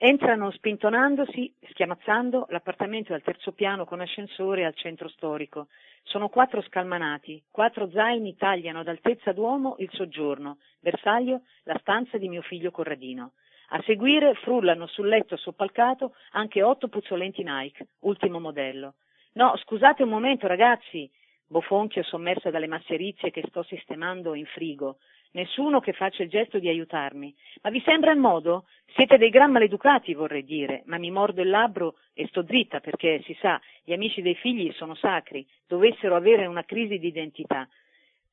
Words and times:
Entrano 0.00 0.52
spintonandosi, 0.52 1.52
schiamazzando, 1.70 2.46
l'appartamento 2.50 3.10
è 3.10 3.16
al 3.16 3.22
terzo 3.22 3.50
piano 3.50 3.84
con 3.84 3.98
ascensore 3.98 4.64
al 4.64 4.76
centro 4.76 5.08
storico. 5.08 5.66
Sono 6.04 6.28
quattro 6.28 6.62
scalmanati, 6.62 7.42
quattro 7.50 7.90
zaini 7.90 8.36
tagliano 8.36 8.78
ad 8.78 8.86
altezza 8.86 9.32
d'uomo 9.32 9.74
il 9.80 9.90
soggiorno, 9.90 10.58
bersaglio 10.78 11.42
la 11.64 11.76
stanza 11.80 12.16
di 12.16 12.28
mio 12.28 12.42
figlio 12.42 12.70
Corradino. 12.70 13.32
A 13.70 13.82
seguire 13.82 14.34
frullano 14.34 14.86
sul 14.86 15.08
letto 15.08 15.36
soppalcato 15.36 16.14
anche 16.30 16.62
otto 16.62 16.86
puzzolenti 16.86 17.42
Nike, 17.42 17.88
ultimo 18.02 18.38
modello. 18.38 18.94
No, 19.32 19.56
scusate 19.56 20.04
un 20.04 20.10
momento 20.10 20.46
ragazzi, 20.46 21.10
bofonchio 21.44 22.04
sommersa 22.04 22.50
dalle 22.50 22.68
masserizie 22.68 23.32
che 23.32 23.42
sto 23.48 23.64
sistemando 23.64 24.34
in 24.34 24.46
frigo. 24.46 24.98
Nessuno 25.32 25.80
che 25.80 25.92
faccia 25.92 26.22
il 26.22 26.30
gesto 26.30 26.58
di 26.58 26.68
aiutarmi. 26.68 27.34
Ma 27.62 27.70
vi 27.70 27.82
sembra 27.84 28.12
il 28.12 28.18
modo? 28.18 28.64
Siete 28.94 29.18
dei 29.18 29.28
gran 29.28 29.50
maleducati, 29.50 30.14
vorrei 30.14 30.44
dire, 30.44 30.82
ma 30.86 30.96
mi 30.96 31.10
mordo 31.10 31.42
il 31.42 31.50
labbro 31.50 31.96
e 32.14 32.26
sto 32.28 32.42
dritta 32.42 32.80
perché, 32.80 33.20
si 33.24 33.36
sa, 33.40 33.60
gli 33.84 33.92
amici 33.92 34.22
dei 34.22 34.34
figli 34.34 34.72
sono 34.72 34.94
sacri, 34.94 35.46
dovessero 35.66 36.16
avere 36.16 36.46
una 36.46 36.64
crisi 36.64 36.98
di 36.98 37.08
identità. 37.08 37.68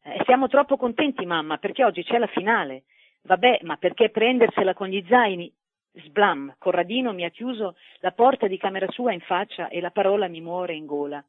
Eh, 0.04 0.22
siamo 0.24 0.48
troppo 0.48 0.78
contenti, 0.78 1.26
mamma, 1.26 1.58
perché 1.58 1.84
oggi 1.84 2.04
c'è 2.04 2.18
la 2.18 2.28
finale. 2.28 2.84
Vabbè, 3.24 3.60
ma 3.64 3.76
perché 3.76 4.10
prendersela 4.10 4.74
con 4.74 4.88
gli 4.88 5.04
zaini? 5.08 5.52
Sblam, 5.91 6.55
Corradino 6.58 7.14
mi 7.14 7.26
ha 7.26 7.30
chiuso 7.30 7.76
la 8.00 8.12
porta 8.12 8.48
di 8.48 8.58
camera 8.58 8.90
sua 8.90 9.14
in 9.14 9.22
faccia 9.22 9.68
e 9.68 9.82
la 9.82 9.91
parola 9.91 10.27
mi 10.27 10.41
muore 10.41 10.74
in 10.74 10.86
gola 10.86 11.24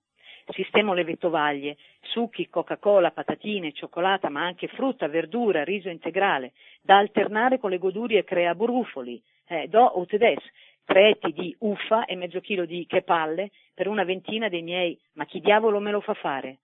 sistemo 0.52 0.94
le 0.94 1.04
vettovaglie, 1.04 1.76
succhi, 2.00 2.48
Coca-Cola, 2.48 3.10
patatine, 3.10 3.72
cioccolata, 3.72 4.28
ma 4.28 4.44
anche 4.44 4.68
frutta, 4.68 5.08
verdura, 5.08 5.64
riso 5.64 5.88
integrale, 5.88 6.52
da 6.80 6.98
alternare 6.98 7.58
con 7.58 7.70
le 7.70 7.78
godurie 7.78 8.24
crea 8.24 8.54
burufoli, 8.54 9.20
eh, 9.48 9.68
do 9.68 9.82
o 9.82 10.04
tedes, 10.06 10.42
tre 10.84 11.18
di 11.32 11.54
uffa 11.60 12.04
e 12.04 12.14
mezzo 12.14 12.40
chilo 12.40 12.64
di 12.64 12.86
che 12.86 13.02
palle 13.02 13.50
per 13.74 13.88
una 13.88 14.04
ventina 14.04 14.48
dei 14.48 14.62
miei, 14.62 14.98
ma 15.14 15.24
chi 15.24 15.40
diavolo 15.40 15.80
me 15.80 15.90
lo 15.90 16.00
fa 16.00 16.14
fare? 16.14 16.58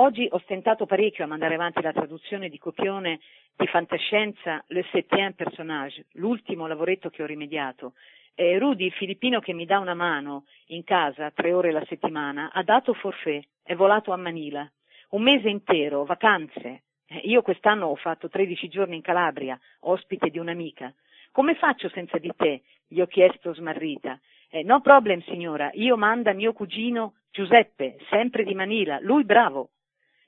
Oggi 0.00 0.28
ho 0.30 0.38
stentato 0.44 0.86
parecchio 0.86 1.24
a 1.24 1.26
mandare 1.26 1.54
avanti 1.54 1.82
la 1.82 1.92
traduzione 1.92 2.48
di 2.48 2.58
copione 2.58 3.18
di 3.56 3.66
fantascienza 3.66 4.62
Le 4.68 4.84
Septième 4.92 5.34
Personnage, 5.34 6.06
l'ultimo 6.12 6.68
lavoretto 6.68 7.10
che 7.10 7.24
ho 7.24 7.26
rimediato, 7.26 7.94
eh, 8.40 8.56
Rudy, 8.56 8.84
il 8.84 8.92
filippino 8.92 9.40
che 9.40 9.52
mi 9.52 9.64
dà 9.64 9.80
una 9.80 9.94
mano 9.94 10.44
in 10.66 10.84
casa 10.84 11.32
tre 11.32 11.52
ore 11.52 11.72
la 11.72 11.84
settimana, 11.88 12.52
ha 12.52 12.62
dato 12.62 12.94
forfè, 12.94 13.42
è 13.64 13.74
volato 13.74 14.12
a 14.12 14.16
Manila. 14.16 14.70
Un 15.10 15.22
mese 15.22 15.48
intero, 15.48 16.04
vacanze. 16.04 16.84
Eh, 17.08 17.22
io 17.24 17.42
quest'anno 17.42 17.86
ho 17.86 17.96
fatto 17.96 18.28
13 18.28 18.68
giorni 18.68 18.94
in 18.94 19.02
Calabria, 19.02 19.58
ospite 19.80 20.30
di 20.30 20.38
un'amica. 20.38 20.94
Come 21.32 21.56
faccio 21.56 21.88
senza 21.88 22.18
di 22.18 22.30
te? 22.36 22.62
gli 22.86 23.00
ho 23.00 23.06
chiesto 23.06 23.52
smarrita. 23.52 24.18
Eh, 24.50 24.62
no 24.62 24.80
problem, 24.80 25.20
signora, 25.22 25.70
io 25.74 25.96
manda 25.96 26.32
mio 26.32 26.52
cugino 26.52 27.14
Giuseppe, 27.32 27.96
sempre 28.08 28.44
di 28.44 28.54
Manila, 28.54 28.98
lui 29.00 29.24
bravo. 29.24 29.70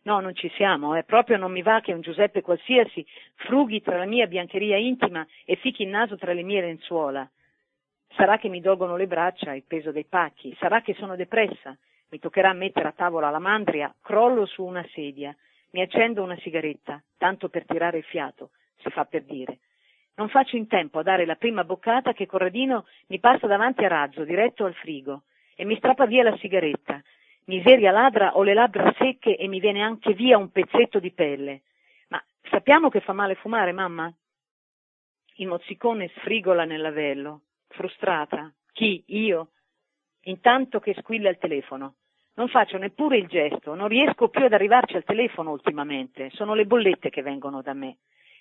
No, 0.02 0.18
non 0.18 0.34
ci 0.34 0.50
siamo, 0.56 0.96
eh. 0.96 1.04
proprio 1.04 1.36
non 1.36 1.52
mi 1.52 1.62
va 1.62 1.80
che 1.80 1.92
un 1.92 2.00
Giuseppe 2.00 2.42
qualsiasi 2.42 3.06
frughi 3.36 3.80
tra 3.80 3.96
la 3.96 4.04
mia 4.04 4.26
biancheria 4.26 4.76
intima 4.76 5.24
e 5.44 5.54
fichi 5.56 5.82
il 5.84 5.88
naso 5.88 6.16
tra 6.16 6.32
le 6.32 6.42
mie 6.42 6.60
lenzuola. 6.60 7.30
Sarà 8.20 8.36
che 8.36 8.50
mi 8.50 8.60
dolgono 8.60 8.96
le 8.96 9.06
braccia, 9.06 9.54
il 9.54 9.64
peso 9.66 9.92
dei 9.92 10.04
pacchi, 10.04 10.54
sarà 10.60 10.82
che 10.82 10.92
sono 10.92 11.16
depressa, 11.16 11.74
mi 12.10 12.18
toccherà 12.18 12.52
mettere 12.52 12.88
a 12.88 12.92
tavola 12.92 13.30
la 13.30 13.38
mandria, 13.38 13.94
crollo 14.02 14.44
su 14.44 14.62
una 14.62 14.86
sedia, 14.92 15.34
mi 15.70 15.80
accendo 15.80 16.22
una 16.22 16.36
sigaretta, 16.40 17.02
tanto 17.16 17.48
per 17.48 17.64
tirare 17.64 17.96
il 17.96 18.04
fiato, 18.04 18.50
si 18.82 18.90
fa 18.90 19.06
per 19.06 19.22
dire. 19.22 19.60
Non 20.16 20.28
faccio 20.28 20.56
in 20.56 20.66
tempo 20.66 20.98
a 20.98 21.02
dare 21.02 21.24
la 21.24 21.36
prima 21.36 21.64
boccata 21.64 22.12
che 22.12 22.26
Corradino 22.26 22.84
mi 23.06 23.18
passa 23.20 23.46
davanti 23.46 23.86
a 23.86 23.88
razzo, 23.88 24.24
diretto 24.24 24.66
al 24.66 24.74
frigo, 24.74 25.22
e 25.54 25.64
mi 25.64 25.76
strappa 25.76 26.04
via 26.04 26.22
la 26.22 26.36
sigaretta. 26.36 27.02
Miseria 27.44 27.90
ladra, 27.90 28.36
ho 28.36 28.42
le 28.42 28.52
labbra 28.52 28.92
secche 28.98 29.34
e 29.34 29.48
mi 29.48 29.60
viene 29.60 29.80
anche 29.80 30.12
via 30.12 30.36
un 30.36 30.50
pezzetto 30.50 30.98
di 30.98 31.10
pelle. 31.10 31.62
Ma 32.08 32.22
sappiamo 32.50 32.90
che 32.90 33.00
fa 33.00 33.14
male 33.14 33.34
fumare, 33.36 33.72
mamma? 33.72 34.12
Il 35.36 35.46
mozzicone 35.46 36.10
sfrigola 36.16 36.66
nel 36.66 36.82
lavello. 36.82 37.40
Frustrata. 37.70 38.52
Chi? 38.72 39.02
Io? 39.06 39.50
Intanto 40.24 40.80
che 40.80 40.94
squilla 40.98 41.30
il 41.30 41.38
telefono. 41.38 41.94
Non 42.34 42.48
faccio 42.48 42.78
neppure 42.78 43.18
il 43.18 43.26
gesto, 43.26 43.74
non 43.74 43.88
riesco 43.88 44.28
più 44.28 44.44
ad 44.44 44.52
arrivarci 44.52 44.96
al 44.96 45.04
telefono 45.04 45.50
ultimamente, 45.50 46.30
sono 46.30 46.54
le 46.54 46.64
bollette 46.64 47.10
che 47.10 47.22
vengono 47.22 47.60
da 47.60 47.74
me. 47.74 47.98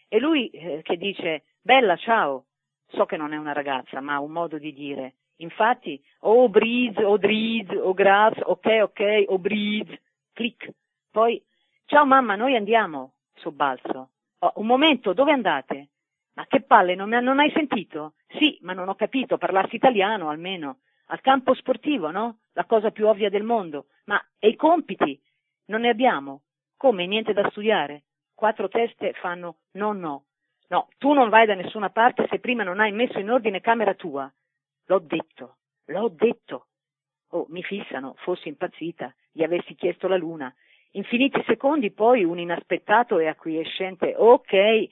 E 0.08 0.20
lui 0.20 0.50
eh, 0.50 0.82
che 0.84 0.98
dice, 0.98 1.44
bella, 1.62 1.96
ciao. 1.98 2.46
So 2.92 3.06
che 3.06 3.18
non 3.18 3.34
è 3.34 3.38
una 3.38 3.54
ragazza, 3.54 4.00
ma 4.02 4.16
ha 4.16 4.22
un 4.22 4.32
modo 4.32 4.58
di 4.58 4.74
dire. 4.74 5.16
Infatti, 5.38 6.02
oh 6.22 6.50
breeze, 6.50 7.04
oh 7.04 7.18
driz, 7.18 7.70
oh 7.72 7.94
graz, 7.94 8.38
ok, 8.42 8.80
ok, 8.82 9.24
oh 9.28 9.38
breeze, 9.38 10.02
clic. 10.34 10.70
Poi, 11.12 11.42
ciao 11.86 12.06
mamma, 12.06 12.36
noi 12.36 12.56
andiamo, 12.56 13.14
sobbalzo. 13.36 14.10
Oh, 14.40 14.54
un 14.56 14.66
momento, 14.66 15.14
dove 15.14 15.32
andate? 15.32 15.90
Ma 16.34 16.46
che 16.48 16.62
palle, 16.62 16.96
non, 16.96 17.10
non 17.10 17.40
hai 17.40 17.52
sentito? 17.52 18.14
Ma 18.62 18.74
non 18.74 18.90
ho 18.90 18.96
capito, 18.96 19.38
parlassi 19.38 19.76
italiano 19.76 20.30
almeno. 20.30 20.80
Al 21.08 21.22
campo 21.22 21.54
sportivo, 21.54 22.12
no? 22.12 22.40
La 22.54 22.66
cosa 22.66 22.92
più 22.92 23.08
ovvia 23.08 23.30
del 23.30 23.44
mondo. 23.44 23.88
Ma 24.06 24.24
e 24.38 24.50
i 24.50 24.56
compiti? 24.56 25.20
Non 25.66 25.82
ne 25.82 25.90
abbiamo. 25.90 26.44
Come, 26.78 27.08
niente 27.08 27.34
da 27.34 27.50
studiare? 27.50 28.04
Quattro 28.34 28.68
teste 28.70 29.14
fanno 29.14 29.58
no, 29.74 29.92
no. 29.94 30.26
No, 30.70 30.88
tu 30.98 31.14
non 31.14 31.30
vai 31.30 31.46
da 31.46 31.56
nessuna 31.56 31.90
parte 31.90 32.28
se 32.30 32.40
prima 32.40 32.64
non 32.64 32.80
hai 32.80 32.92
messo 32.92 33.18
in 33.20 33.32
ordine 33.32 33.60
camera 33.60 33.96
tua. 33.96 34.32
L'ho 34.86 35.00
detto, 35.00 35.58
l'ho 35.86 36.10
detto. 36.10 36.68
Oh, 37.30 37.46
mi 37.50 37.64
fissano, 37.64 38.14
fossi 38.18 38.48
impazzita, 38.48 39.14
gli 39.32 39.44
avessi 39.44 39.76
chiesto 39.76 40.08
la 40.08 40.18
luna. 40.18 40.54
Infiniti 40.92 41.44
secondi 41.46 41.92
poi 41.92 42.24
un 42.24 42.40
inaspettato 42.40 43.20
e 43.20 43.28
acquiescente 43.28 44.14
ok 44.16 44.90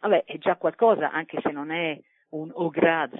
Vabbè, 0.00 0.24
è 0.24 0.38
già 0.38 0.56
qualcosa, 0.56 1.10
anche 1.10 1.38
se 1.42 1.50
non 1.50 1.70
è 1.70 1.98
un 2.30 2.50
oh 2.52 2.68
grad. 2.70 3.16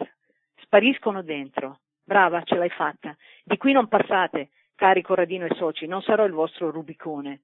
Spariscono 0.62 1.22
dentro. 1.22 1.80
Brava, 2.04 2.42
ce 2.42 2.56
l'hai 2.56 2.70
fatta. 2.70 3.16
Di 3.44 3.56
qui 3.56 3.72
non 3.72 3.88
passate, 3.88 4.50
cari 4.74 5.02
Corradino 5.02 5.46
e 5.46 5.54
soci, 5.54 5.86
non 5.86 6.02
sarò 6.02 6.24
il 6.24 6.32
vostro 6.32 6.70
Rubicone. 6.70 7.42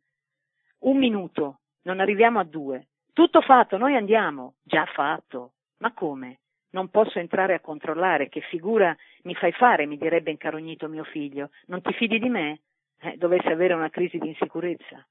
Un 0.80 0.98
minuto, 0.98 1.60
non 1.82 2.00
arriviamo 2.00 2.38
a 2.38 2.44
due. 2.44 2.88
Tutto 3.12 3.40
fatto, 3.40 3.76
noi 3.76 3.96
andiamo. 3.96 4.54
Già 4.62 4.84
fatto. 4.86 5.52
Ma 5.78 5.92
come? 5.92 6.40
Non 6.70 6.88
posso 6.90 7.18
entrare 7.18 7.54
a 7.54 7.60
controllare, 7.60 8.28
che 8.28 8.40
figura 8.40 8.94
mi 9.22 9.34
fai 9.34 9.52
fare, 9.52 9.86
mi 9.86 9.96
direbbe 9.96 10.30
incarognito 10.30 10.88
mio 10.88 11.04
figlio. 11.04 11.50
Non 11.66 11.80
ti 11.80 11.92
fidi 11.94 12.18
di 12.18 12.28
me? 12.28 12.60
Eh, 13.00 13.16
dovesse 13.16 13.48
avere 13.48 13.74
una 13.74 13.88
crisi 13.88 14.18
di 14.18 14.28
insicurezza. 14.28 15.06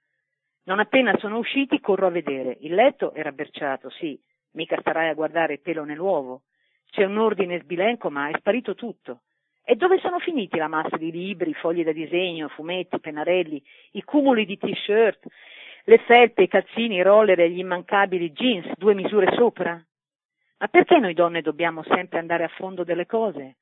Non 0.66 0.79
appena 0.79 1.16
sono 1.17 1.37
usciti 1.37 1.79
corro 1.79 2.07
a 2.07 2.11
vedere. 2.11 2.57
Il 2.61 2.73
letto 2.73 3.13
era 3.13 3.31
berciato, 3.31 3.89
sì, 3.89 4.19
mica 4.55 4.77
starai 4.79 5.09
a 5.09 5.13
guardare 5.13 5.53
il 5.53 5.61
pelo 5.61 5.83
nell'uovo. 5.83 6.41
C'è 6.89 7.03
un 7.03 7.17
ordine 7.17 7.59
sbilenco, 7.61 8.09
ma 8.09 8.29
è 8.29 8.38
sparito 8.38 8.73
tutto. 8.73 9.21
E 9.63 9.75
dove 9.75 9.99
sono 9.99 10.19
finiti 10.19 10.57
la 10.57 10.67
massa 10.67 10.97
di 10.97 11.11
libri, 11.11 11.53
fogli 11.53 11.83
da 11.83 11.91
disegno, 11.91 12.49
fumetti, 12.49 12.99
pennarelli, 12.99 13.61
i 13.91 14.03
cumuli 14.03 14.45
di 14.45 14.57
t-shirt, 14.57 15.25
le 15.85 15.97
felpe, 15.99 16.43
i 16.43 16.47
calzini, 16.47 16.95
i 16.95 17.01
roller 17.01 17.39
e 17.39 17.49
gli 17.49 17.59
immancabili 17.59 18.31
jeans, 18.31 18.71
due 18.77 18.93
misure 18.93 19.33
sopra? 19.35 19.83
Ma 20.57 20.67
perché 20.67 20.99
noi 20.99 21.13
donne 21.13 21.41
dobbiamo 21.41 21.83
sempre 21.83 22.19
andare 22.19 22.43
a 22.43 22.47
fondo 22.49 22.83
delle 22.83 23.05
cose? 23.05 23.57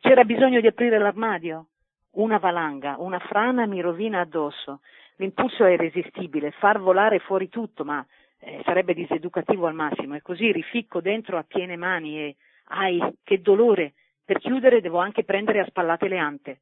C'era 0.00 0.24
bisogno 0.24 0.60
di 0.60 0.66
aprire 0.66 0.98
l'armadio? 0.98 1.68
Una 2.12 2.38
valanga, 2.38 2.96
una 2.98 3.18
frana 3.18 3.66
mi 3.66 3.80
rovina 3.80 4.20
addosso. 4.20 4.80
L'impulso 5.16 5.64
è 5.64 5.72
irresistibile, 5.72 6.50
far 6.50 6.80
volare 6.80 7.20
fuori 7.20 7.48
tutto, 7.48 7.84
ma 7.84 8.04
eh, 8.44 8.60
sarebbe 8.64 8.94
diseducativo 8.94 9.66
al 9.66 9.74
massimo. 9.74 10.14
E 10.14 10.22
così 10.22 10.52
rificco 10.52 11.00
dentro 11.00 11.38
a 11.38 11.44
piene 11.44 11.76
mani 11.76 12.18
e, 12.18 12.36
ai, 12.68 13.00
che 13.22 13.40
dolore! 13.40 13.94
Per 14.24 14.38
chiudere 14.38 14.80
devo 14.80 14.98
anche 14.98 15.24
prendere 15.24 15.60
a 15.60 15.66
spallate 15.66 16.08
le 16.08 16.18
ante. 16.18 16.60